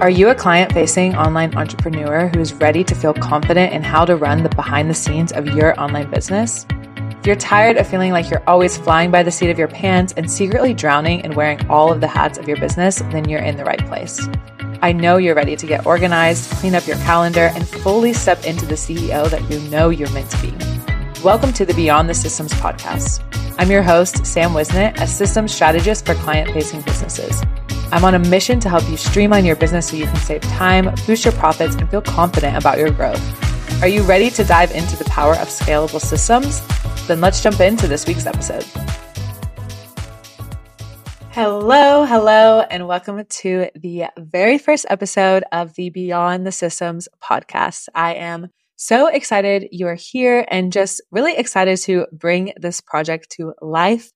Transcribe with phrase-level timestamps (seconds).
[0.00, 4.06] Are you a client facing online entrepreneur who is ready to feel confident in how
[4.06, 6.64] to run the behind the scenes of your online business?
[7.18, 10.14] If you're tired of feeling like you're always flying by the seat of your pants
[10.16, 13.58] and secretly drowning in wearing all of the hats of your business, then you're in
[13.58, 14.26] the right place.
[14.80, 18.64] I know you're ready to get organized, clean up your calendar, and fully step into
[18.64, 21.22] the CEO that you know you're meant to be.
[21.22, 23.22] Welcome to the Beyond the Systems podcast.
[23.58, 27.42] I'm your host, Sam Whisnant, a systems strategist for client facing businesses.
[27.92, 30.94] I'm on a mission to help you streamline your business so you can save time,
[31.08, 33.20] boost your profits, and feel confident about your growth.
[33.82, 36.60] Are you ready to dive into the power of scalable systems?
[37.08, 38.62] Then let's jump into this week's episode.
[41.30, 47.88] Hello, hello, and welcome to the very first episode of the Beyond the Systems podcast.
[47.92, 53.30] I am so excited you are here and just really excited to bring this project
[53.32, 54.12] to life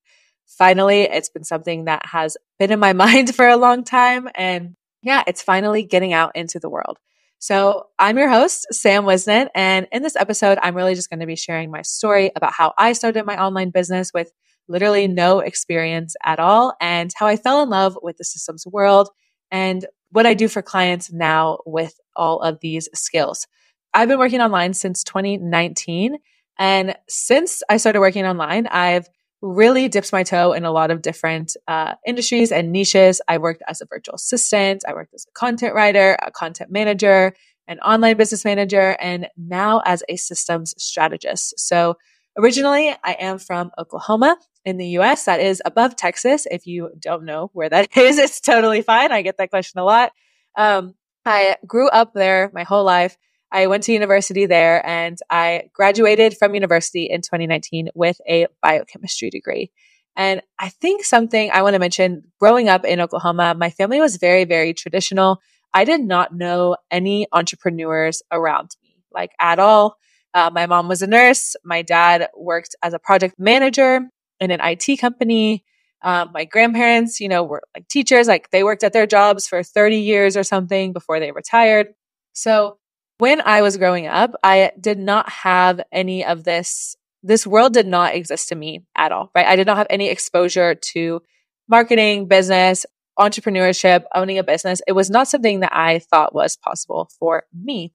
[0.46, 4.28] finally, it's been something that has been in my mind for a long time.
[4.34, 6.98] And yeah, it's finally getting out into the world.
[7.38, 9.48] So I'm your host, Sam Whisnant.
[9.54, 12.72] And in this episode, I'm really just going to be sharing my story about how
[12.78, 14.32] I started my online business with
[14.66, 19.10] literally no experience at all and how I fell in love with the systems world
[19.50, 23.46] and what I do for clients now with all of these skills.
[23.92, 26.16] I've been working online since 2019.
[26.58, 29.08] And since I started working online, I've
[29.44, 33.20] really dipped my toe in a lot of different uh, industries and niches.
[33.28, 37.34] I worked as a virtual assistant, I worked as a content writer, a content manager,
[37.68, 41.54] an online business manager, and now as a systems strategist.
[41.58, 41.96] So
[42.38, 45.26] originally, I am from Oklahoma in the US.
[45.26, 46.46] That is above Texas.
[46.50, 49.12] If you don't know where that is, it's totally fine.
[49.12, 50.12] I get that question a lot.
[50.56, 50.94] Um,
[51.26, 53.18] I grew up there my whole life.
[53.54, 59.30] I went to university there and I graduated from university in 2019 with a biochemistry
[59.30, 59.70] degree.
[60.16, 64.16] And I think something I want to mention growing up in Oklahoma, my family was
[64.16, 65.40] very, very traditional.
[65.72, 69.98] I did not know any entrepreneurs around me, like at all.
[70.34, 71.54] Uh, my mom was a nurse.
[71.64, 74.00] My dad worked as a project manager
[74.40, 75.64] in an IT company.
[76.02, 79.62] Um, my grandparents, you know, were like teachers, like they worked at their jobs for
[79.62, 81.94] 30 years or something before they retired.
[82.32, 82.78] So
[83.24, 86.94] when I was growing up, I did not have any of this.
[87.22, 89.46] This world did not exist to me at all, right?
[89.46, 91.22] I did not have any exposure to
[91.66, 92.84] marketing, business,
[93.18, 94.82] entrepreneurship, owning a business.
[94.86, 97.94] It was not something that I thought was possible for me.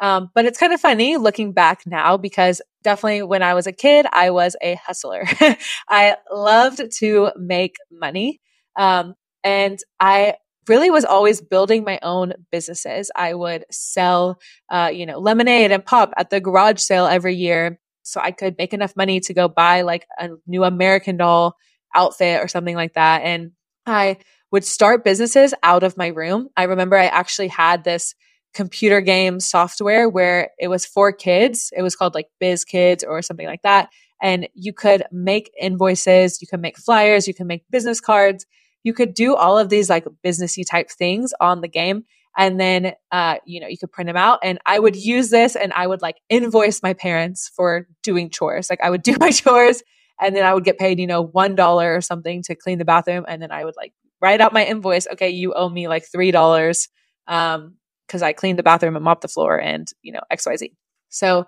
[0.00, 3.72] Um, but it's kind of funny looking back now because definitely when I was a
[3.72, 5.24] kid, I was a hustler.
[5.90, 8.40] I loved to make money.
[8.78, 9.12] Um,
[9.44, 10.36] and I
[10.68, 13.10] really was always building my own businesses.
[13.14, 14.38] I would sell,
[14.70, 17.78] uh, you know, lemonade and pop at the garage sale every year.
[18.02, 21.56] So I could make enough money to go buy like a new American doll
[21.94, 23.22] outfit or something like that.
[23.22, 23.52] And
[23.86, 24.18] I
[24.50, 26.48] would start businesses out of my room.
[26.56, 28.14] I remember I actually had this
[28.52, 31.72] computer game software where it was for kids.
[31.76, 33.90] It was called like Biz Kids or something like that.
[34.22, 38.44] And you could make invoices, you could make flyers, you can make business cards
[38.82, 42.04] you could do all of these like businessy type things on the game
[42.36, 45.56] and then uh, you know you could print them out and i would use this
[45.56, 48.70] and i would like invoice my parents for doing chores.
[48.70, 49.82] Like i would do my chores
[50.20, 52.84] and then i would get paid you know one dollar or something to clean the
[52.84, 56.04] bathroom and then i would like write out my invoice okay you owe me like
[56.10, 56.88] three dollars
[57.26, 57.74] um
[58.06, 60.72] because i cleaned the bathroom and mopped the floor and you know xyz
[61.08, 61.46] so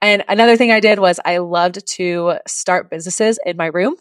[0.00, 3.94] and another thing i did was i loved to start businesses in my room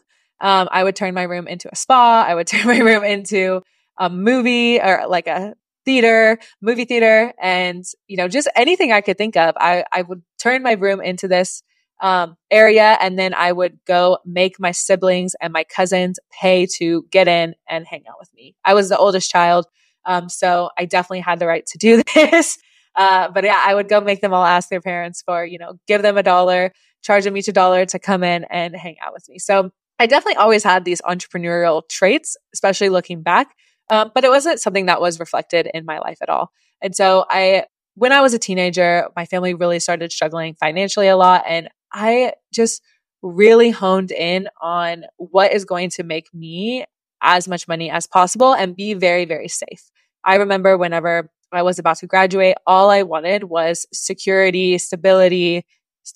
[0.44, 2.24] um, I would turn my room into a spa.
[2.28, 3.64] I would turn my room into
[3.98, 5.56] a movie or like a
[5.86, 9.56] theater, movie theater, and you know, just anything I could think of.
[9.58, 11.64] I, I would turn my room into this
[12.02, 17.06] um, area, and then I would go make my siblings and my cousins pay to
[17.10, 18.56] get in and hang out with me.
[18.66, 19.66] I was the oldest child,
[20.06, 22.58] um, so I definitely had the right to do this.
[22.96, 25.80] Uh, but yeah, I would go make them all ask their parents for, you know,
[25.88, 29.14] give them a dollar, charge them each a dollar to come in and hang out
[29.14, 29.40] with me.
[29.40, 29.72] So
[30.04, 33.56] I definitely always had these entrepreneurial traits, especially looking back.
[33.90, 36.52] Um, but it wasn't something that was reflected in my life at all.
[36.82, 41.16] And so I, when I was a teenager, my family really started struggling financially a
[41.16, 41.46] lot.
[41.48, 42.82] And I just
[43.22, 46.84] really honed in on what is going to make me
[47.22, 49.90] as much money as possible and be very, very safe.
[50.26, 55.66] I remember whenever I was about to graduate, all I wanted was security, stability,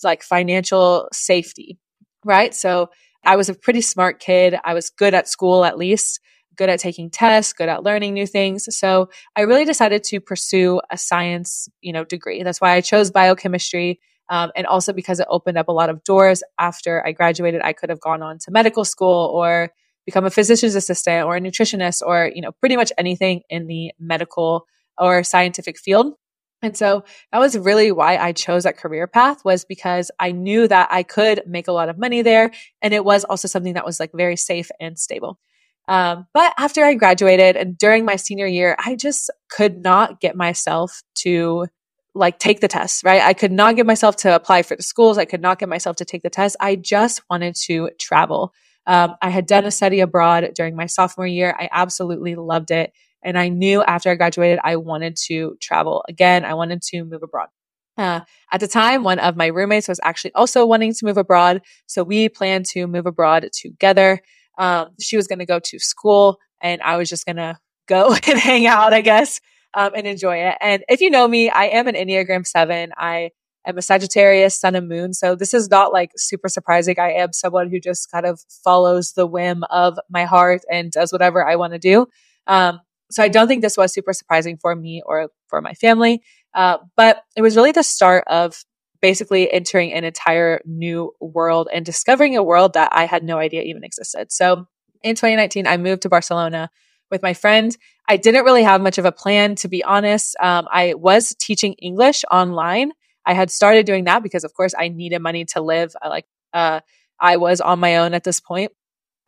[0.04, 1.78] like financial safety,
[2.22, 2.54] right?
[2.54, 2.90] So
[3.28, 4.58] I was a pretty smart kid.
[4.64, 6.18] I was good at school, at least,
[6.56, 8.74] good at taking tests, good at learning new things.
[8.74, 12.42] So I really decided to pursue a science, you know, degree.
[12.42, 14.00] That's why I chose biochemistry.
[14.30, 17.74] Um, and also because it opened up a lot of doors after I graduated, I
[17.74, 19.72] could have gone on to medical school or
[20.06, 23.92] become a physician's assistant or a nutritionist or, you know, pretty much anything in the
[24.00, 24.64] medical
[24.96, 26.14] or scientific field.
[26.62, 30.66] And so that was really why I chose that career path was because I knew
[30.66, 32.50] that I could make a lot of money there.
[32.82, 35.38] And it was also something that was like very safe and stable.
[35.86, 40.36] Um, but after I graduated and during my senior year, I just could not get
[40.36, 41.66] myself to
[42.14, 43.22] like take the test, right?
[43.22, 45.16] I could not get myself to apply for the schools.
[45.16, 46.56] I could not get myself to take the test.
[46.60, 48.52] I just wanted to travel.
[48.86, 51.54] Um, I had done a study abroad during my sophomore year.
[51.58, 52.92] I absolutely loved it.
[53.22, 56.44] And I knew after I graduated, I wanted to travel again.
[56.44, 57.48] I wanted to move abroad.
[57.96, 58.20] Uh,
[58.52, 61.62] at the time, one of my roommates was actually also wanting to move abroad.
[61.86, 64.20] So we planned to move abroad together.
[64.56, 68.12] Um, she was going to go to school and I was just going to go
[68.28, 69.40] and hang out, I guess,
[69.74, 70.56] um, and enjoy it.
[70.60, 72.92] And if you know me, I am an Enneagram seven.
[72.96, 73.30] I
[73.66, 75.12] am a Sagittarius, sun and moon.
[75.12, 76.98] So this is not like super surprising.
[77.00, 81.12] I am someone who just kind of follows the whim of my heart and does
[81.12, 82.06] whatever I want to do.
[82.46, 86.22] Um, so I don't think this was super surprising for me or for my family.
[86.54, 88.64] Uh, but it was really the start of
[89.00, 93.62] basically entering an entire new world and discovering a world that I had no idea
[93.62, 94.32] even existed.
[94.32, 94.66] So
[95.02, 96.70] in 2019, I moved to Barcelona
[97.10, 97.76] with my friend.
[98.08, 100.36] I didn't really have much of a plan, to be honest.
[100.40, 102.92] Um, I was teaching English online.
[103.24, 105.94] I had started doing that because, of course, I needed money to live.
[106.02, 106.80] I like, uh,
[107.20, 108.72] I was on my own at this point.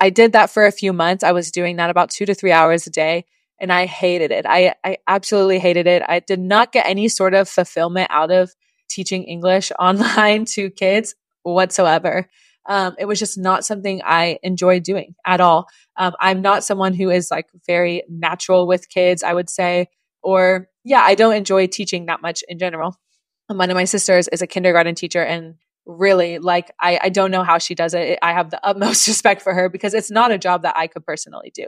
[0.00, 1.22] I did that for a few months.
[1.22, 3.26] I was doing that about two to three hours a day
[3.60, 4.46] and I hated it.
[4.46, 6.02] I, I absolutely hated it.
[6.08, 8.52] I did not get any sort of fulfillment out of
[8.88, 12.28] teaching English online to kids whatsoever.
[12.66, 15.66] Um, it was just not something I enjoy doing at all.
[15.96, 19.88] Um, I'm not someone who is like very natural with kids, I would say,
[20.22, 22.96] or yeah, I don't enjoy teaching that much in general.
[23.48, 25.54] One of my sisters is a kindergarten teacher and
[25.86, 28.18] really like I, I don't know how she does it.
[28.22, 31.04] I have the utmost respect for her because it's not a job that I could
[31.04, 31.66] personally do.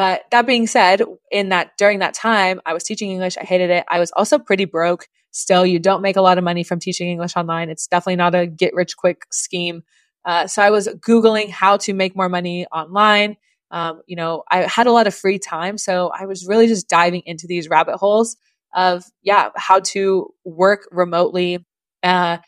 [0.00, 3.36] But that being said, in that during that time, I was teaching English.
[3.36, 3.84] I hated it.
[3.86, 5.06] I was also pretty broke.
[5.30, 7.68] Still, you don't make a lot of money from teaching English online.
[7.68, 9.82] It's definitely not a get rich quick scheme.
[10.24, 13.36] Uh, so I was Googling how to make more money online.
[13.70, 15.76] Um, you know, I had a lot of free time.
[15.76, 18.38] So I was really just diving into these rabbit holes
[18.72, 21.62] of, yeah, how to work remotely
[22.02, 22.38] uh,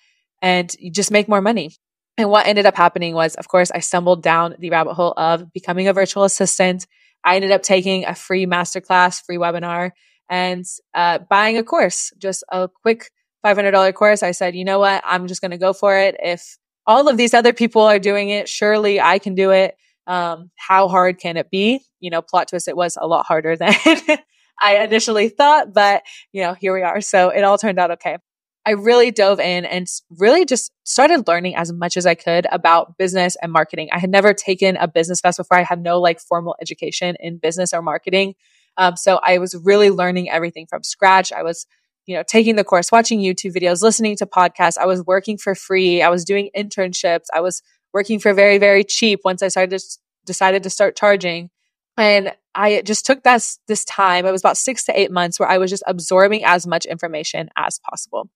[0.41, 1.77] and just make more money.
[2.17, 5.53] And what ended up happening was, of course, I stumbled down the rabbit hole of
[5.53, 6.87] becoming a virtual assistant
[7.25, 9.91] I ended up taking a free masterclass, free webinar,
[10.29, 10.65] and
[10.95, 13.11] uh, buying a course, just a quick
[13.45, 14.23] $500 course.
[14.23, 15.03] I said, you know what?
[15.05, 16.17] I'm just going to go for it.
[16.21, 19.77] If all of these other people are doing it, surely I can do it.
[20.07, 21.81] Um, how hard can it be?
[22.01, 23.75] You know, plot twist, it was a lot harder than
[24.61, 26.03] I initially thought, but
[26.33, 27.01] you know, here we are.
[27.01, 28.19] So it all turned out okay.
[28.65, 29.87] I really dove in and
[30.19, 33.89] really just started learning as much as I could about business and marketing.
[33.93, 35.59] I had never taken a business class before.
[35.59, 38.35] I had no like formal education in business or marketing.
[38.77, 41.33] Um, so I was really learning everything from scratch.
[41.33, 41.67] I was,
[42.07, 44.79] you know, taking the course, watching YouTube videos, listening to podcasts.
[44.79, 46.01] I was working for free.
[46.01, 47.27] I was doing internships.
[47.35, 47.63] I was
[47.93, 51.51] working for very, very cheap once I started to, decided to start charging.
[51.97, 54.25] And I just took this, this time.
[54.25, 57.51] It was about six to eight months where I was just absorbing as much information
[57.57, 58.31] as possible.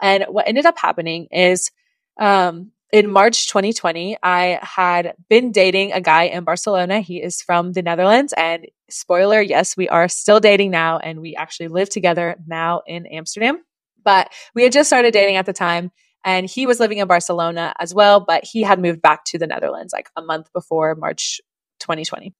[0.00, 1.70] And what ended up happening is,
[2.18, 7.00] um, in March 2020, I had been dating a guy in Barcelona.
[7.00, 8.32] He is from the Netherlands.
[8.36, 10.98] And spoiler, yes, we are still dating now.
[10.98, 13.64] And we actually live together now in Amsterdam.
[14.04, 15.90] But we had just started dating at the time.
[16.24, 18.20] And he was living in Barcelona as well.
[18.20, 21.40] But he had moved back to the Netherlands like a month before March
[21.80, 22.32] 2020.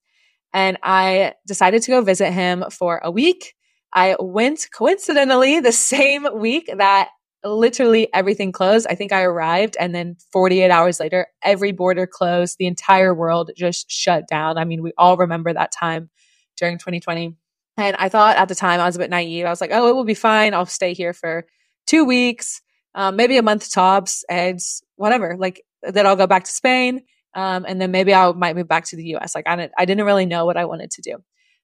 [0.53, 3.55] And I decided to go visit him for a week.
[3.93, 7.09] I went coincidentally the same week that
[7.45, 8.87] literally everything closed.
[8.89, 12.57] I think I arrived and then 48 hours later, every border closed.
[12.59, 14.59] The entire world just shut down.
[14.59, 16.11] I mean, we all remember that time
[16.57, 17.37] during 2020.
[17.77, 19.47] And I thought at the time I was a bit naive.
[19.47, 20.55] I was like, oh, it will be fine.
[20.55, 21.47] I'll stay here for
[21.87, 22.63] two weeks,
[22.95, 24.61] um, maybe a month tops and
[24.97, 25.37] whatever.
[25.37, 27.03] Like then I'll go back to Spain.
[27.35, 29.35] Um, and then maybe I might move back to the US.
[29.35, 31.17] Like I didn't, I didn't really know what I wanted to do.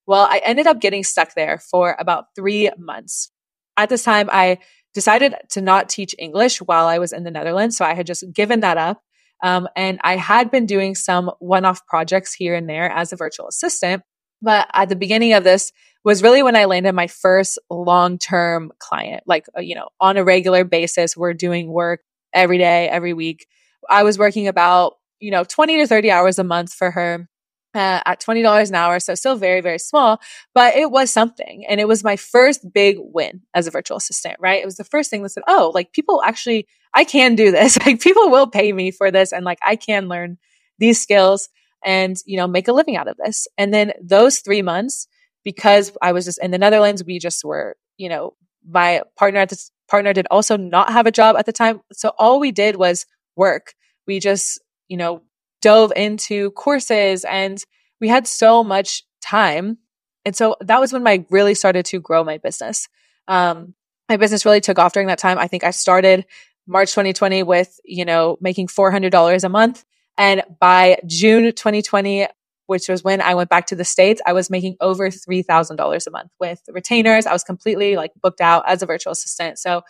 [0.07, 3.31] Well, I ended up getting stuck there for about three months.
[3.77, 4.59] At this time, I
[4.95, 7.77] decided to not teach English while I was in the Netherlands.
[7.77, 9.03] So I had just given that up.
[9.43, 13.17] Um, and I had been doing some one off projects here and there as a
[13.17, 14.03] virtual assistant.
[14.43, 15.73] But at the beginning of this
[16.05, 20.17] was really when I landed my first long term client, like, uh, you know, on
[20.17, 21.17] a regular basis.
[21.17, 22.01] We're doing work
[22.33, 23.47] every day, every week.
[23.89, 27.29] I was working about, you know, 20 to 30 hours a month for her
[27.75, 28.99] uh, at $20 an hour.
[29.00, 30.21] So still very, very small,
[30.55, 31.65] but it was something.
[31.69, 34.61] And it was my first big win as a virtual assistant, right?
[34.61, 37.79] It was the first thing that said, Oh, like people actually, I can do this.
[37.87, 39.33] like people will pay me for this.
[39.33, 40.39] And like I can learn
[40.79, 41.49] these skills
[41.85, 43.47] and, you know, make a living out of this.
[43.57, 45.07] And then those three months,
[45.45, 48.35] because I was just in the Netherlands, we just were, you know,
[48.69, 51.81] my partner at this partner did also not have a job at the time.
[51.93, 53.75] So all we did was work.
[54.07, 55.23] We just, you know,
[55.61, 57.62] dove into courses and
[58.00, 59.79] we had so much time.
[60.25, 62.88] And so that was when I really started to grow my business.
[63.29, 63.75] Um,
[64.09, 65.38] my business really took off during that time.
[65.38, 66.26] I think I started
[66.67, 69.85] March 2020 with, you know, making $400 a month.
[70.19, 72.26] And by June 2020,
[72.67, 76.11] which was when I went back to the States, I was making over $3,000 a
[76.11, 77.26] month with retainers.
[77.26, 79.59] I was completely like booked out as a virtual assistant.
[79.59, 79.83] So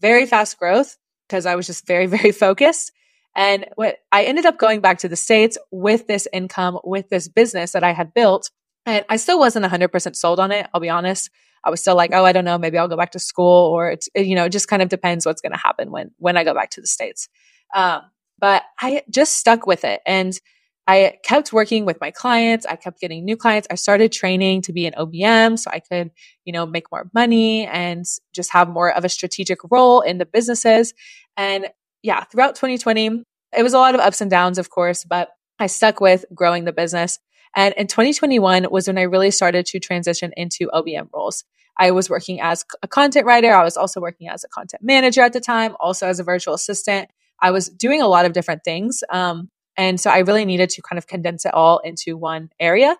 [0.00, 0.96] very fast growth
[1.28, 2.92] because I was just very, very focused.
[3.36, 7.28] And what I ended up going back to the States with this income, with this
[7.28, 8.50] business that I had built.
[8.86, 10.66] And I still wasn't 100% sold on it.
[10.74, 11.30] I'll be honest.
[11.62, 13.90] I was still like, oh, I don't know, maybe I'll go back to school or
[13.90, 16.44] it's, you know, it just kind of depends what's going to happen when, when I
[16.44, 17.28] go back to the States.
[17.74, 18.02] Um,
[18.38, 20.38] but I just stuck with it and
[20.86, 22.66] I kept working with my clients.
[22.66, 23.68] I kept getting new clients.
[23.70, 26.10] I started training to be an OBM so I could,
[26.44, 30.26] you know, make more money and just have more of a strategic role in the
[30.26, 30.94] businesses.
[31.36, 31.68] And
[32.02, 33.24] yeah, throughout 2020,
[33.56, 36.64] it was a lot of ups and downs, of course, but I stuck with growing
[36.64, 37.18] the business.
[37.54, 41.44] And in 2021 was when I really started to transition into OBM roles.
[41.78, 43.52] I was working as a content writer.
[43.52, 46.54] I was also working as a content manager at the time, also as a virtual
[46.54, 47.10] assistant.
[47.40, 49.02] I was doing a lot of different things.
[49.10, 52.96] Um, and so I really needed to kind of condense it all into one area.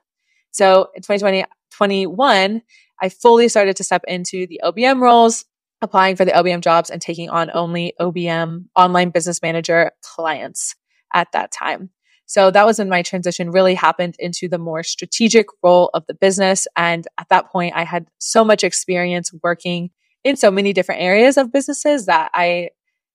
[0.51, 2.63] So in 2020, 21,
[3.03, 5.45] I fully started to step into the OBM roles,
[5.83, 10.75] applying for the OBM jobs and taking on only OBM online business manager clients
[11.13, 11.91] at that time.
[12.27, 16.15] So that was when my transition really happened into the more strategic role of the
[16.15, 16.69] business.
[16.77, 19.91] And at that point, I had so much experience working
[20.23, 22.71] in so many different areas of businesses that I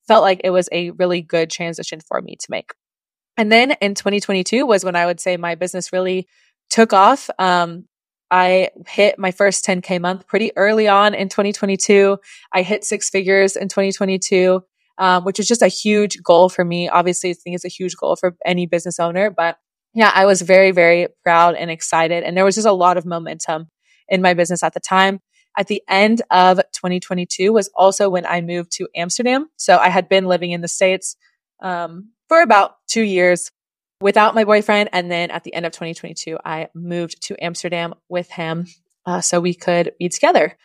[0.08, 2.74] felt like it was a really good transition for me to make.
[3.38, 6.28] And then in 2022 was when I would say my business really
[6.70, 7.30] took off.
[7.40, 7.86] Um,
[8.36, 12.18] I hit my first 10K month pretty early on in 2022.
[12.52, 14.62] I hit six figures in 2022
[14.98, 16.88] um, which is just a huge goal for me.
[16.90, 19.58] Obviously, I think it's a huge goal for any business owner, but
[19.94, 22.24] yeah, I was very, very proud and excited.
[22.24, 23.70] And there was just a lot of momentum
[24.10, 25.22] in my business at the time.
[25.58, 29.48] At the end of 2022 was also when I moved to Amsterdam.
[29.56, 31.16] So I had been living in the States
[31.62, 33.52] um, for about two years
[34.06, 34.88] without my boyfriend.
[34.94, 38.68] And then at the end of 2022, I moved to Amsterdam with him
[39.08, 40.56] uh, so we could be together.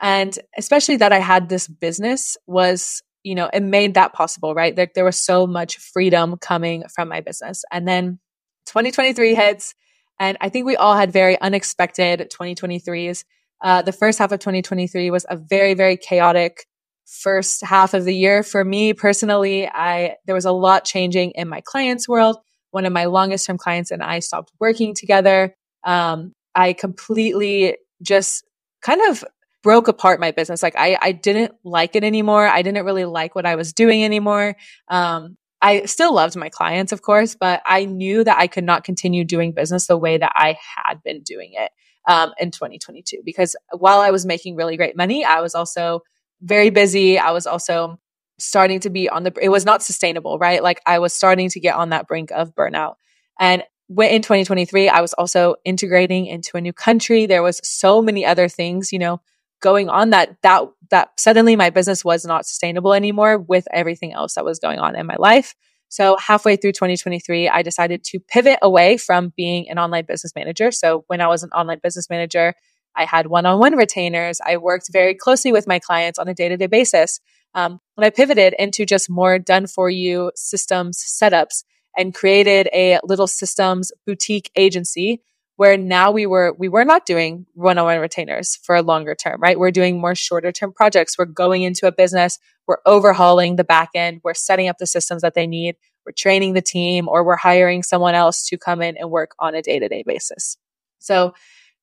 [0.00, 4.76] And especially that I had this business was you know, it made that possible, right?
[4.76, 7.64] There, there was so much freedom coming from my business.
[7.72, 8.18] And then
[8.66, 9.74] 2023 hits,
[10.20, 13.24] and I think we all had very unexpected 2023s.
[13.62, 16.66] Uh, the first half of 2023 was a very, very chaotic
[17.06, 19.66] first half of the year for me personally.
[19.66, 22.36] I there was a lot changing in my clients' world.
[22.74, 25.54] One of my longest term clients and I stopped working together.
[25.84, 28.44] Um, I completely just
[28.82, 29.24] kind of
[29.62, 30.62] broke apart my business.
[30.62, 32.46] Like I, I didn't like it anymore.
[32.46, 34.56] I didn't really like what I was doing anymore.
[34.88, 38.84] Um, I still loved my clients, of course, but I knew that I could not
[38.84, 41.70] continue doing business the way that I had been doing it
[42.06, 43.22] um, in 2022.
[43.24, 46.00] Because while I was making really great money, I was also
[46.42, 47.18] very busy.
[47.18, 47.98] I was also
[48.38, 50.62] starting to be on the, it was not sustainable, right?
[50.62, 52.94] Like I was starting to get on that brink of burnout.
[53.38, 57.26] And in 2023, I was also integrating into a new country.
[57.26, 59.20] There was so many other things, you know,
[59.60, 64.34] going on that that that suddenly my business was not sustainable anymore with everything else
[64.34, 65.54] that was going on in my life.
[65.88, 70.70] So halfway through 2023, I decided to pivot away from being an online business manager.
[70.70, 72.54] So when I was an online business manager,
[72.96, 74.40] I had one-on-one retainers.
[74.44, 77.20] I worked very closely with my clients on a day-to-day basis.
[77.54, 81.64] Um, and I pivoted into just more done for you systems setups
[81.96, 85.22] and created a little systems boutique agency
[85.56, 89.58] where now we were we were not doing one-on-one retainers for a longer term right?
[89.58, 91.16] We're doing more shorter term projects.
[91.16, 92.38] We're going into a business.
[92.66, 94.20] We're overhauling the back end.
[94.24, 95.76] We're setting up the systems that they need.
[96.04, 99.54] We're training the team or we're hiring someone else to come in and work on
[99.54, 100.56] a day-to-day basis.
[100.98, 101.34] So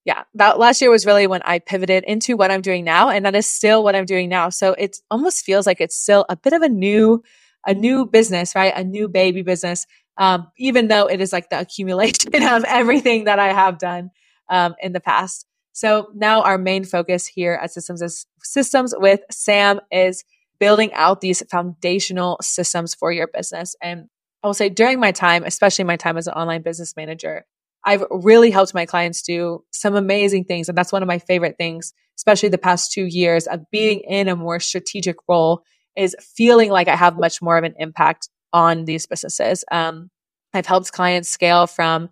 [0.06, 3.26] yeah that last year was really when i pivoted into what i'm doing now and
[3.26, 6.36] that is still what i'm doing now so it almost feels like it's still a
[6.36, 7.24] bit of a new
[7.66, 9.86] a new business right a new baby business
[10.18, 14.12] um, even though it is like the accumulation of everything that I have done
[14.50, 15.46] um, in the past.
[15.74, 20.24] So now our main focus here at Systems is Systems with Sam is
[20.60, 23.76] building out these foundational systems for your business.
[23.82, 24.10] And
[24.44, 27.46] I will say during my time, especially my time as an online business manager,
[27.84, 30.70] I've really helped my clients do some amazing things.
[30.70, 34.28] And that's one of my favorite things, especially the past two years of being in
[34.28, 35.64] a more strategic role
[35.96, 39.64] is feeling like I have much more of an impact on these businesses.
[39.72, 40.10] Um,
[40.54, 42.10] I've helped clients scale from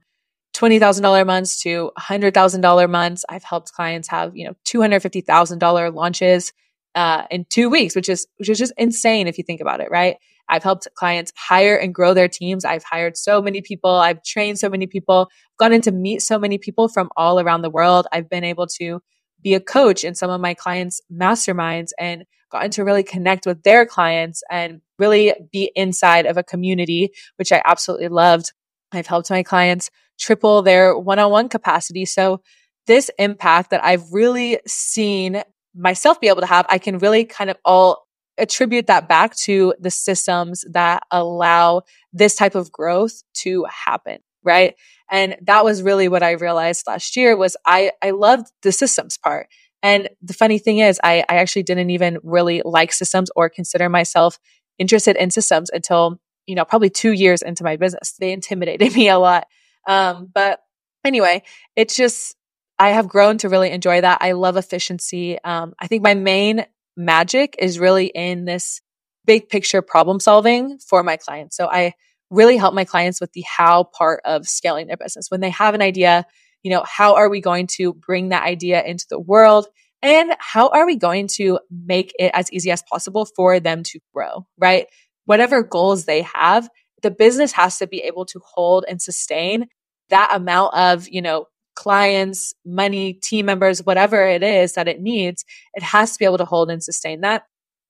[0.55, 3.25] $20,000 months to $100,000 months.
[3.29, 6.53] I've helped clients have, you know, $250,000 launches
[6.95, 9.89] uh, in two weeks, which is, which is just insane if you think about it,
[9.91, 10.17] right?
[10.49, 12.65] I've helped clients hire and grow their teams.
[12.65, 13.91] I've hired so many people.
[13.91, 17.69] I've trained so many people, gotten to meet so many people from all around the
[17.69, 18.07] world.
[18.11, 18.99] I've been able to
[19.41, 23.63] be a coach in some of my clients' masterminds and gotten to really connect with
[23.63, 28.51] their clients and really be inside of a community, which I absolutely loved.
[28.91, 29.89] I've helped my clients
[30.19, 32.05] triple their one on one capacity.
[32.05, 32.41] So
[32.87, 35.43] this impact that I've really seen
[35.75, 38.07] myself be able to have, I can really kind of all
[38.39, 44.19] attribute that back to the systems that allow this type of growth to happen.
[44.43, 44.75] Right.
[45.11, 49.17] And that was really what I realized last year was I, I loved the systems
[49.17, 49.47] part.
[49.81, 53.89] And the funny thing is, I, I actually didn't even really like systems or consider
[53.89, 54.39] myself
[54.77, 58.13] interested in systems until, you know, probably two years into my business.
[58.19, 59.47] They intimidated me a lot.
[59.87, 60.59] Um, but
[61.05, 61.43] anyway,
[61.75, 62.35] it's just,
[62.77, 64.19] I have grown to really enjoy that.
[64.21, 65.37] I love efficiency.
[65.43, 66.65] Um, I think my main
[66.99, 68.81] magic is really in this
[69.25, 71.55] big picture problem solving for my clients.
[71.55, 71.93] So I
[72.29, 75.31] really help my clients with the how part of scaling their business.
[75.31, 76.25] When they have an idea,
[76.61, 79.65] you know, how are we going to bring that idea into the world?
[80.01, 83.99] And how are we going to make it as easy as possible for them to
[84.13, 84.87] grow, right?
[85.25, 86.69] Whatever goals they have,
[87.01, 89.67] the business has to be able to hold and sustain
[90.09, 91.45] that amount of, you know,
[91.79, 96.37] clients, money, team members, whatever it is that it needs, it has to be able
[96.37, 97.43] to hold and sustain that.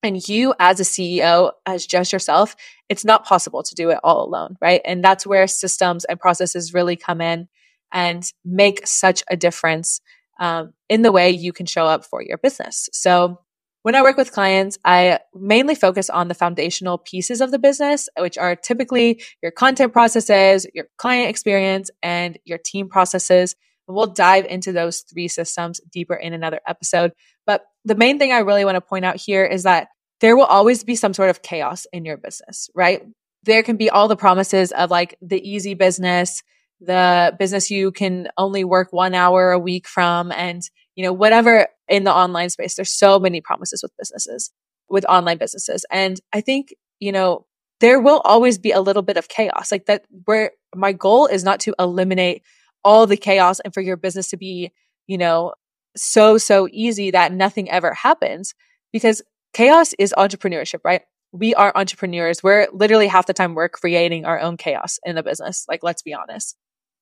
[0.04, 2.56] And you as a CEO, as just yourself,
[2.88, 4.82] it's not possible to do it all alone, right?
[4.86, 7.48] And that's where systems and processes really come in
[7.92, 10.02] and make such a difference
[10.40, 12.90] um, in the way you can show up for your business.
[12.94, 13.40] So
[13.82, 18.08] when I work with clients, I mainly focus on the foundational pieces of the business,
[18.20, 23.56] which are typically your content processes, your client experience, and your team processes.
[23.90, 27.12] We'll dive into those three systems deeper in another episode.
[27.46, 29.88] But the main thing I really want to point out here is that
[30.22, 33.02] there will always be some sort of chaos in your business, right?
[33.44, 36.44] There can be all the promises of like the easy business,
[36.82, 40.62] the business you can only work one hour a week from, and
[40.96, 42.76] you know, whatever in the online space.
[42.76, 44.52] There's so many promises with businesses,
[44.90, 45.86] with online businesses.
[45.90, 47.46] And I think, you know,
[47.80, 49.72] there will always be a little bit of chaos.
[49.72, 52.44] Like that, where my goal is not to eliminate
[52.84, 54.72] all the chaos and for your business to be,
[55.08, 55.54] you know,
[55.96, 58.54] so, so easy that nothing ever happens
[58.92, 59.22] because
[59.54, 61.02] chaos is entrepreneurship, right?
[61.32, 62.42] We are entrepreneurs.
[62.42, 65.66] We're literally half the time we're creating our own chaos in the business.
[65.68, 66.56] Like, let's be honest.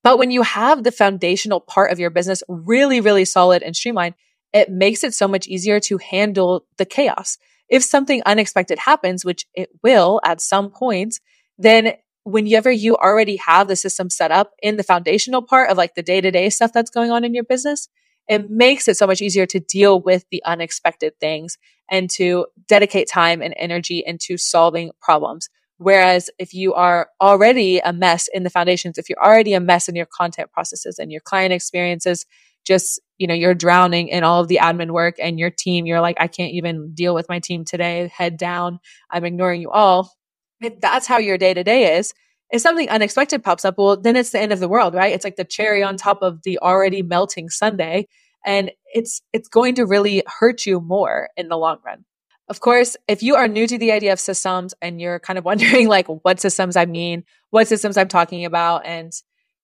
[0.04, 4.14] But when you have the foundational part of your business really, really solid and streamlined,
[4.52, 7.38] it makes it so much easier to handle the chaos.
[7.68, 11.20] If something unexpected happens, which it will at some point,
[11.58, 11.94] then
[12.28, 16.02] whenever you already have the system set up in the foundational part of like the
[16.02, 17.88] day to day stuff that's going on in your business,
[18.28, 21.56] it makes it so much easier to deal with the unexpected things
[21.90, 25.48] and to dedicate time and energy into solving problems.
[25.78, 29.88] Whereas if you are already a mess in the foundations, if you're already a mess
[29.88, 32.26] in your content processes and your client experiences,
[32.64, 36.00] just, you know, you're drowning in all of the admin work and your team, you're
[36.00, 38.80] like, I can't even deal with my team today, head down.
[39.08, 40.12] I'm ignoring you all.
[40.60, 42.14] If that's how your day to day is,
[42.50, 45.12] if something unexpected pops up, well, then it's the end of the world, right?
[45.12, 48.06] It's like the cherry on top of the already melting sundae.
[48.44, 52.04] And it's, it's going to really hurt you more in the long run.
[52.48, 55.44] Of course, if you are new to the idea of systems and you're kind of
[55.44, 59.12] wondering like what systems I mean, what systems I'm talking about, and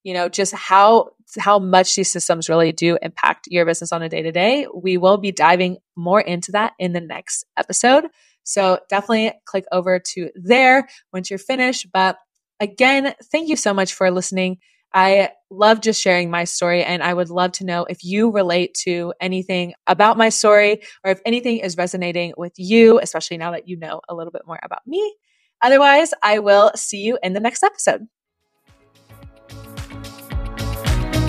[0.02, 4.08] you know, just how how much these systems really do impact your business on a
[4.08, 8.04] day to day, we will be diving more into that in the next episode.
[8.44, 11.88] So definitely click over to there once you're finished.
[11.92, 12.16] But
[12.60, 14.58] again, thank you so much for listening.
[14.92, 18.74] I love just sharing my story and I would love to know if you relate
[18.84, 23.66] to anything about my story or if anything is resonating with you, especially now that
[23.66, 25.16] you know a little bit more about me.
[25.60, 28.06] Otherwise, I will see you in the next episode.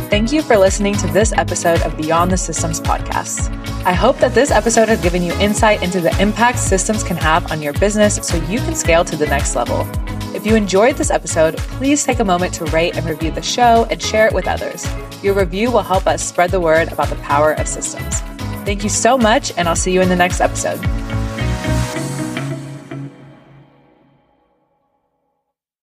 [0.10, 3.75] Thank you for listening to this episode of Beyond the Systems podcast.
[3.86, 7.52] I hope that this episode has given you insight into the impact systems can have
[7.52, 9.88] on your business so you can scale to the next level.
[10.36, 13.86] If you enjoyed this episode, please take a moment to rate and review the show
[13.92, 14.88] and share it with others.
[15.24, 18.22] Your review will help us spread the word about the power of systems.
[18.66, 20.80] Thank you so much, and I'll see you in the next episode.